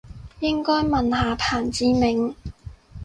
[0.39, 2.33] 應該問下彭志銘